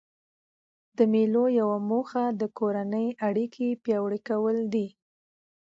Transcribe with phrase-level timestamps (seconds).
[0.97, 4.87] د مېلو یوه موخه د کورنۍ اړیکي پیاوړي کول دي.